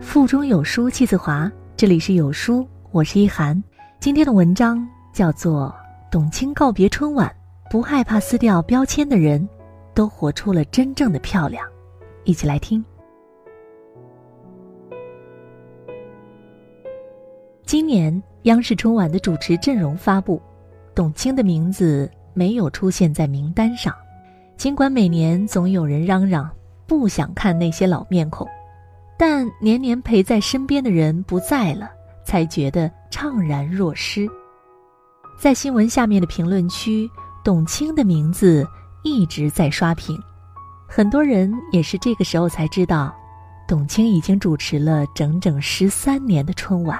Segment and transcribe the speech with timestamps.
[0.00, 3.62] 腹中有书气自华，这里是有书，我是一涵。
[4.00, 5.72] 今天的文章叫做
[6.10, 7.30] 《董卿告别春晚，
[7.70, 9.46] 不害怕撕掉标签的人，
[9.94, 11.64] 都活出了真正的漂亮》，
[12.24, 12.82] 一起来听。
[17.66, 20.40] 今年央视春晚的主持阵容发布，
[20.94, 23.94] 董卿的名字没有出现在名单上。
[24.56, 26.50] 尽管每年总有人嚷嚷
[26.86, 28.48] 不想看那些老面孔。
[29.20, 31.90] 但年年陪在身边的人不在了，
[32.24, 34.26] 才觉得怅然若失。
[35.38, 37.06] 在新闻下面的评论区，
[37.44, 38.66] 董卿的名字
[39.02, 40.18] 一直在刷屏。
[40.88, 43.14] 很多人也是这个时候才知道，
[43.68, 46.98] 董卿已经主持了整整十三年的春晚。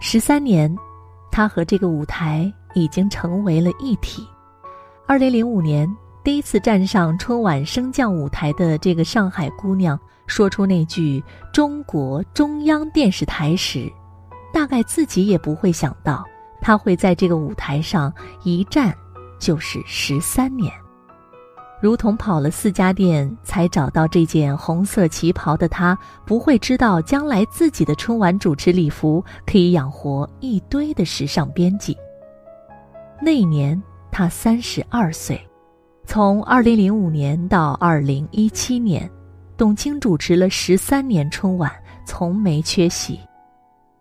[0.00, 0.72] 十三年，
[1.32, 4.24] 她和这个舞台已经成为了一体。
[5.04, 5.92] 二零零五年。
[6.28, 13.90] 第一次站上春晚升降舞台的这个上海姑娘，说出那句“中国中央电视台”时，
[14.52, 16.22] 大概自己也不会想到，
[16.60, 18.12] 她会在这个舞台上
[18.42, 18.94] 一站
[19.38, 20.70] 就是十三年。
[21.80, 31.96] 如同跑了四家店才找到这件红色旗袍的她，不会知道将来自己的春晚主持礼服可以养活一堆的时尚编辑。
[33.18, 35.42] 那年她三十二岁。
[36.10, 39.08] 从二零零五年到二零一七年，
[39.58, 41.70] 董卿主持了十三年春晚，
[42.06, 43.20] 从没缺席。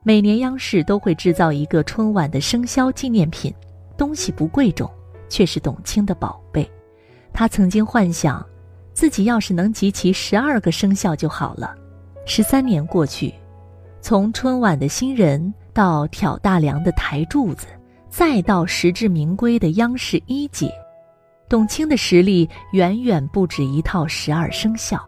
[0.03, 3.53] 每年央视都会制造一个春晚的生肖纪念品，
[3.97, 4.89] 东西不贵重，
[5.27, 6.65] 却是董卿的宝贝。
[7.33, 8.43] 他曾经幻想，
[8.93, 11.75] 自己要是能集齐十二个生肖就好了。
[12.25, 13.33] 十三年过去，
[13.99, 17.67] 从春晚的新人到挑大梁的台柱子，
[18.09, 20.71] 再到实至名归的央视一姐。
[21.49, 24.99] 董卿的实力远远不止一套十二生肖。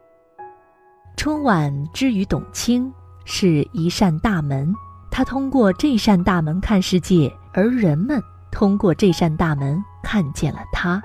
[1.17, 2.91] 春晚之于董卿
[3.25, 4.73] 是一扇大门，
[5.11, 8.21] 她通过这扇大门看世界，而人们
[8.51, 11.01] 通过这扇大门看见了她。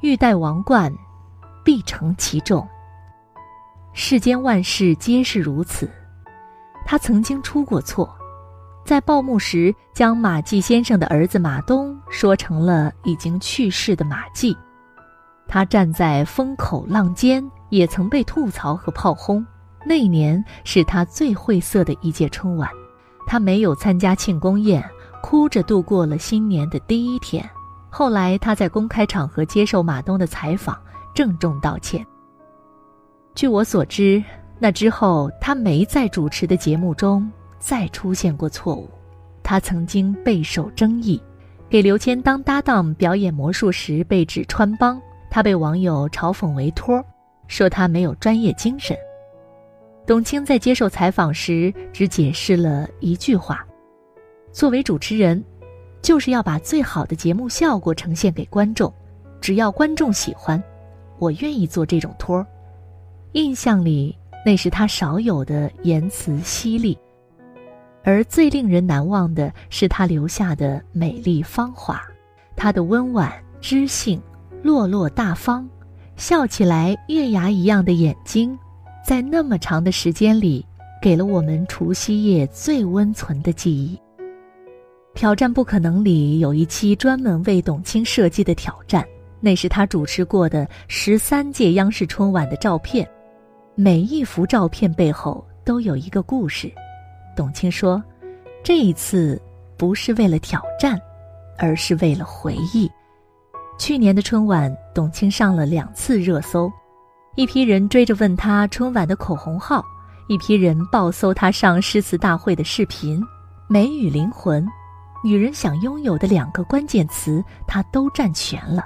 [0.00, 0.92] 欲戴王冠，
[1.64, 2.68] 必承其重。
[3.94, 5.90] 世间万事皆是如此。
[6.84, 8.17] 他曾经出过错。
[8.88, 14.56] 在报幕时，将马季先生的儿子马东说成了已经去世的马季。
[15.46, 19.46] 他站在风口浪尖，也曾被吐槽和炮轰。
[19.84, 22.66] 那年是他最晦涩的一届春晚，
[23.26, 24.82] 他没有参加庆功宴，
[25.22, 27.46] 哭着度过了新年的第一天。
[27.90, 30.74] 后来他在公开场合接受马东的采访，
[31.12, 32.02] 郑重道歉。
[33.34, 34.24] 据我所知，
[34.58, 37.30] 那之后他没在主持的节目中。
[37.58, 38.88] 再出现过错误，
[39.42, 41.20] 他曾经备受争议，
[41.68, 47.04] 给刘谦当搭档表演魔术时被指穿帮，他被网友嘲讽为托，
[47.46, 48.96] 说他没有专业精神。
[50.06, 53.66] 董卿在接受采访时只解释了一句话
[54.52, 55.44] ：“作为主持人，
[56.00, 58.90] 就是要把最好的节目效果呈现给观众，
[59.40, 60.62] 只要观众喜欢，
[61.18, 62.46] 我愿意做这种托。”
[63.32, 64.16] 印象里
[64.46, 66.96] 那是他少有的言辞犀利。
[68.04, 72.00] 而最令人难忘的是他留下的美丽芳华，
[72.56, 74.20] 他的温婉知性、
[74.62, 75.68] 落落大方，
[76.16, 78.58] 笑起来月牙一样的眼睛，
[79.04, 80.64] 在那么长的时间里，
[81.02, 83.98] 给了我们除夕夜最温存的记忆。
[85.14, 89.04] 挑战不可能里有一期专门为董卿设计的挑战，
[89.40, 93.08] 那是他主持过的十三届央视春晚的照片，
[93.74, 96.72] 每一幅照片背后都有一个故事。
[97.38, 98.02] 董卿说
[98.64, 99.40] ：“这一次
[99.76, 101.00] 不是为了挑战，
[101.56, 102.90] 而是为了回忆。
[103.78, 106.68] 去年的春晚，董卿上了两次热搜，
[107.36, 109.84] 一批人追着问她春晚的口红号，
[110.26, 113.22] 一批人暴搜她上诗词大会的视频。
[113.68, 114.66] 美与灵魂，
[115.22, 118.84] 女人想拥有的两个关键词，她都占全了。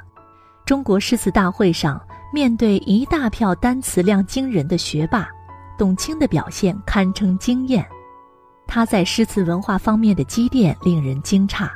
[0.67, 1.99] 中国诗词大会上，
[2.35, 5.27] 面对一大票单词量惊人的学霸，
[5.79, 7.83] 董卿的表现堪称惊艳。”
[8.75, 11.69] 他在诗词文化方面的积淀令人惊诧，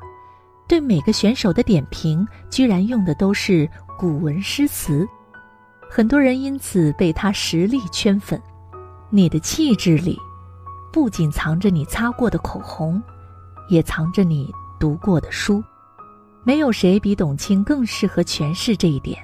[0.67, 5.07] 对每个选手的点评居然用的都是古文诗词，
[5.91, 8.41] 很多人因此被他实力圈粉。
[9.11, 10.19] 你的气质里，
[10.91, 13.03] 不仅藏着你擦过的口红，
[13.69, 14.51] 也藏着你
[14.81, 15.63] 读过的书，
[16.45, 19.19] 没有谁比董卿更适合诠释这一点。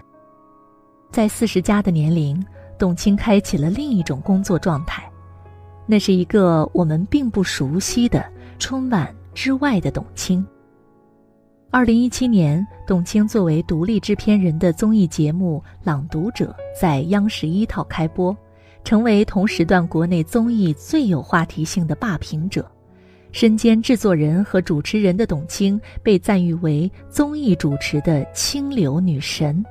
[1.10, 2.44] 在四十加的年龄，
[2.78, 5.10] 董卿开启了另一种工作状态。
[5.92, 8.24] 那是一个我们并不熟悉的
[8.58, 10.42] 春晚之外的董卿。
[11.70, 16.46] 二零一七年，董卿作为独立制片人的综艺节目《朗读者》
[16.80, 18.34] 在央视一套开播，
[18.82, 22.66] 成为同时段国内综艺最有话题性的霸屏者。
[23.30, 29.62] 身兼制作人和主持人的董卿被赞誉为综艺主持的清流女神。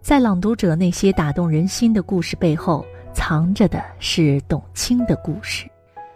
[0.00, 5.66] 在《朗读者》那些打动人心的故事背后，藏着的是董卿的故事。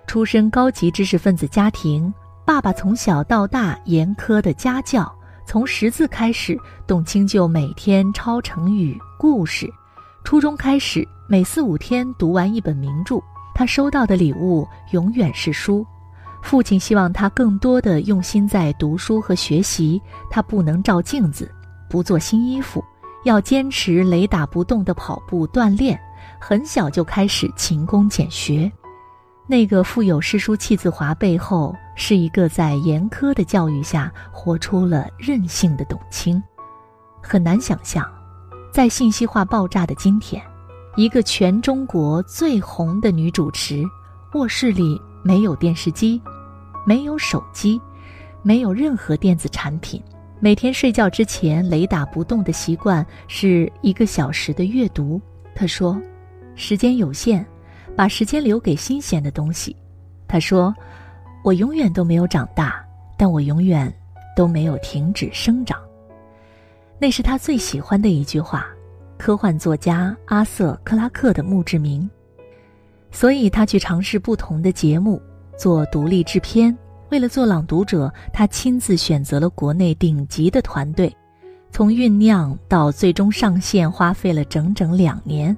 [0.06, 2.12] 出身高级知识分子家庭，
[2.44, 5.10] 爸爸从小到大严苛的家教，
[5.46, 9.70] 从识字开始，董卿就每天抄成语故事。
[10.24, 13.18] 初中开始，每四五天读完一本名著。
[13.54, 15.86] 他收到的礼物永远是书。
[16.42, 20.00] 父亲希望他更多的用心在读书和学习，
[20.30, 21.50] 他不能照镜子，
[21.88, 22.84] 不做新衣服，
[23.24, 25.98] 要坚持雷打不动的跑步锻炼。
[26.44, 28.70] 很小就开始勤工俭学。
[29.46, 36.42] 那个富有诗书气自华背后，是一个在严苛的教育下活出了任性的董卿。
[37.22, 38.04] 很难想象，
[38.72, 40.42] 在信息化爆炸的今天，
[40.96, 43.84] 一个全中国最红的女主持，
[44.34, 46.20] 卧室里没有电视机。
[46.84, 47.80] 没有手机，
[48.42, 50.02] 没有任何电子产品。
[50.40, 55.20] 每天睡觉之前雷打不动的习惯是一个小时的阅读。
[55.54, 55.96] 她说
[56.54, 57.44] ：“时间有限，
[57.96, 59.76] 把时间留给新鲜的东西。”
[60.28, 60.74] 他说
[61.44, 62.84] ：“我永远都没有长大，
[63.16, 63.92] 但我永远
[64.36, 65.80] 都没有停止生长。”
[66.98, 68.66] 那是他最喜欢的一句话。
[69.18, 72.08] 科幻作家阿瑟·克拉克的墓志铭。
[73.12, 75.20] 所以他去尝试不同的节目。
[75.56, 76.76] 做独立制片，
[77.10, 81.14] 为了做《朗读者》，他亲自选择了国内顶级的团队，
[81.70, 85.56] 从酝酿到最终上线花费了整整两年。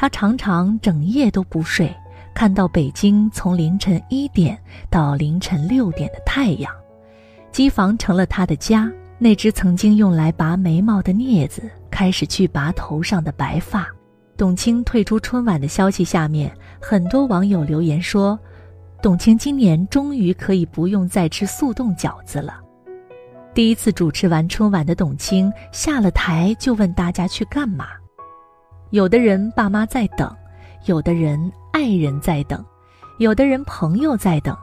[0.00, 1.92] 他常常整夜都不睡，
[2.32, 4.56] 看到北京从凌晨一点
[4.88, 6.72] 到凌晨六点的太阳，
[7.50, 8.88] 机房成了他的家。
[9.18, 13.88] 那只曾经用来拔眉毛的镊子，开始去拔头上的白发。
[14.36, 18.38] 董卿退出春晚的消息下面，很多网友留言说。
[19.02, 22.60] 董卿今年终于可以不用再吃速冻饺子了。
[23.52, 27.88] 第一次主持完春晚的董卿下了台就问大家去干嘛。
[28.90, 30.34] 有的人爸妈在等，
[30.86, 32.64] 有的人爱人在等，
[33.18, 34.56] 有的人朋友在等，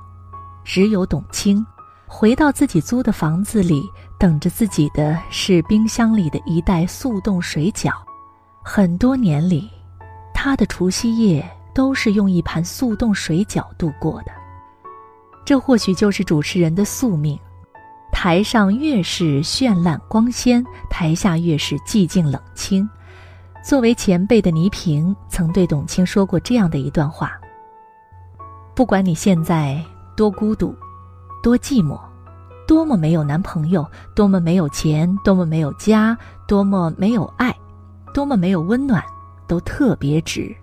[0.64, 1.66] 只有董卿
[2.08, 3.84] 回到自己租的房子里，
[4.20, 7.92] 等着自己的是冰箱里的一袋速冻水饺。
[8.64, 9.70] 很多年里，
[10.34, 11.46] 他的除夕夜。
[11.76, 14.32] 都是用一盘速冻水饺度过的，
[15.44, 17.38] 这或许就是主持人的宿命。
[18.14, 22.90] 台上越是绚烂光鲜，台下越是寂静冷清。
[23.66, 27.32] 作为前辈的倪萍曾对董卿说过这样的一段话：
[28.76, 29.84] 不管你现在
[30.16, 30.76] 多孤独、
[31.42, 32.00] 多寂寞、
[32.68, 33.84] 多么没有男朋友、
[34.16, 36.16] 多么没有钱、多么没有家、
[36.48, 37.52] 多么没有爱、
[38.14, 39.04] 多么没有温暖，
[39.48, 40.56] 都特别值。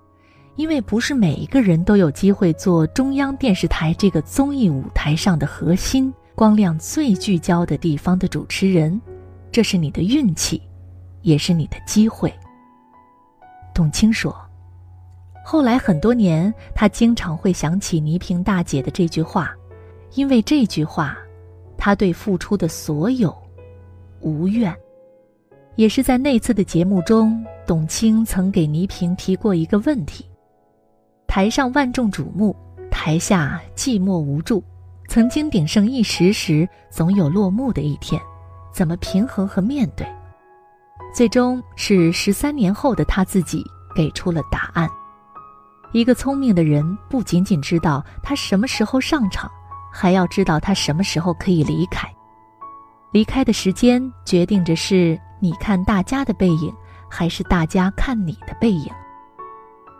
[0.55, 9.01] 因为不是每一个人都有机会做中央电视台这个综艺舞台上的核心、光亮最聚焦的地方的主持人，
[9.51, 10.61] 这是你的运气，
[11.21, 12.33] 也是你的机会。
[13.73, 14.35] 董卿说
[15.43, 19.53] ：“后来很多年，他经常会想起倪萍大姐的这句话，
[20.13, 21.17] 因为这句话，
[21.77, 23.35] 他对付出的所有
[24.21, 24.73] 无怨。”
[25.75, 30.23] 也是在那次的节目中，董卿曾给倪萍提过一个问题。
[31.25, 32.55] 台上万众瞩目，
[32.91, 34.63] 台下寂寞无助。
[35.09, 38.21] 曾经鼎盛一时时，总有落幕的一天，
[38.71, 40.05] 怎么平衡和面对？
[41.13, 43.63] 最终是十三年后的他自己
[43.95, 44.89] 给出了答案。
[45.91, 49.49] 一个聪明的人，不仅仅知道他什么时候上场，
[49.93, 52.11] 还要知道他什么时候可以离开。
[53.11, 56.73] 离开的时间，决定着是你看大家的背影，
[57.07, 58.91] 还是大家看你的背影。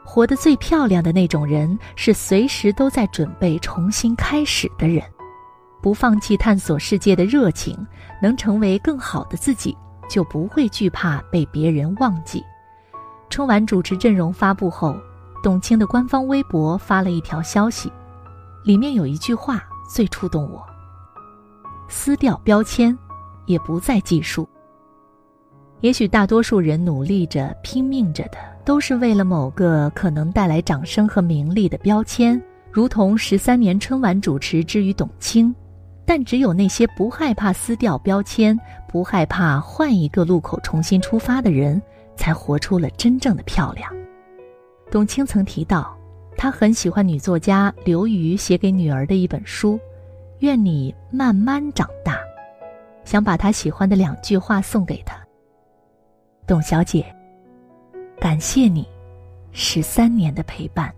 [0.03, 5.03] 活得最漂亮的那种人，是随时都在准备重新开始的人，
[5.79, 7.77] 不放弃探索世界的热情，
[8.19, 9.77] 能成为更好的自己，
[10.09, 12.43] 就不会惧怕被别人忘记。
[13.29, 14.95] 春晚主持阵容发布后，
[15.41, 17.91] 董卿的官方微博发了一条消息，
[18.63, 20.63] 里面有一句话最触动我：
[21.87, 22.97] 撕掉标签，
[23.45, 24.47] 也不再计数。
[25.81, 32.41] 也许大多数人努力着、拼命着的，都是为了某个可能带来掌声和名利的标签，
[32.71, 35.53] 如同十三年春晚主持之于董卿。
[36.05, 38.59] 但只有那些不害怕撕掉标签、
[38.93, 41.81] 不害怕换一个路口重新出发的人，
[42.15, 43.91] 才活出了真正的漂亮。
[44.91, 45.97] 董卿曾提到，
[46.37, 49.77] 她很喜欢女作家刘瑜写给女儿的一本书
[50.41, 52.17] 《愿你慢慢长大》，
[53.03, 55.17] 想把她喜欢的两句话送给她。
[56.45, 57.03] 董小姐，
[58.19, 58.87] 感谢你，
[59.53, 60.93] 十三年的陪伴。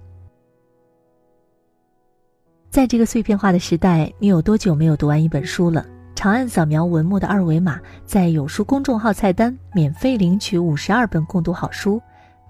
[2.70, 5.86] 在这个碎片化的时代，你有多久没有读完一本书了？
[6.16, 12.02] 长按扫描文末的二维码，在有书公众号菜单免费领取五十二本共读好书，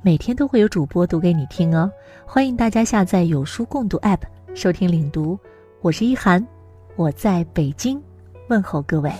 [0.01, 1.91] 每天都会有主播读给你听哦。
[2.25, 4.21] 欢迎大家下载有书共读 App
[4.53, 5.37] 收听领读。
[5.81, 6.45] 我是一涵，
[6.95, 8.01] 我在北京
[8.47, 9.11] 问候各位。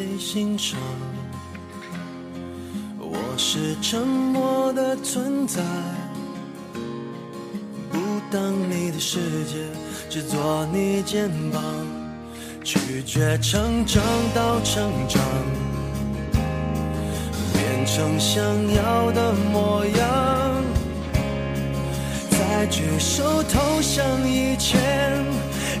[0.00, 0.78] 也得欣赏。
[2.98, 5.60] 我是沉默的存在，
[7.90, 7.98] 不
[8.30, 9.56] 当你的世界，
[10.08, 11.62] 只做你肩膀，
[12.64, 14.02] 拒绝成长
[14.34, 15.22] 到成长，
[17.52, 18.42] 变成想
[18.74, 20.64] 要的模样，
[22.30, 24.80] 在举手投降以前，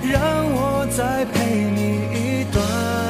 [0.02, 0.20] 让
[0.52, 3.09] 我再陪你一段。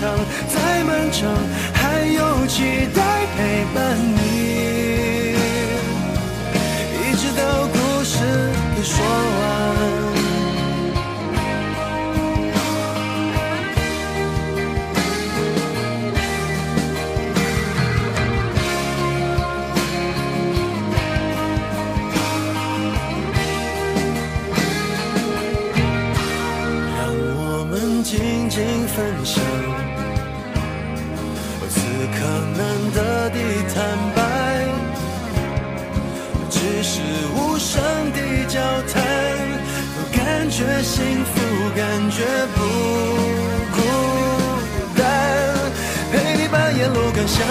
[0.00, 1.28] 再漫长，
[1.74, 3.02] 还有期待
[3.36, 4.21] 陪伴你，
[28.02, 29.42] 静静分享。
[31.68, 31.80] 此
[32.12, 32.18] 刻
[32.56, 32.60] 难
[32.92, 33.38] 得的
[33.72, 33.76] 坦
[34.14, 34.18] 白，
[36.50, 37.00] 只是
[37.34, 37.80] 无声
[38.12, 38.18] 的
[38.48, 38.60] 交
[38.92, 39.02] 谈，
[39.94, 41.32] 都感觉幸福，
[41.76, 42.18] 感觉
[42.54, 42.58] 不
[43.72, 43.78] 孤
[44.96, 45.00] 单。
[46.10, 47.46] 陪你把沿路感想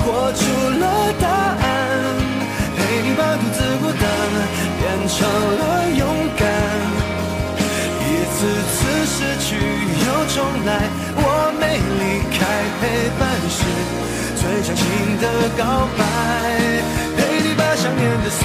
[0.00, 0.44] 活出
[0.80, 0.84] 了
[1.20, 1.64] 答案，
[2.76, 4.02] 陪你把独自孤单
[4.80, 5.16] 变成
[5.58, 5.62] 了
[5.96, 6.02] 勇
[10.36, 10.84] 重来，
[11.16, 12.44] 我没离开，
[12.78, 13.64] 陪伴是。
[14.36, 14.84] 最长情
[15.16, 15.24] 的
[15.56, 16.04] 告白，
[17.16, 18.44] 陪你把想念的酸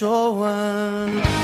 [0.00, 1.39] 说完。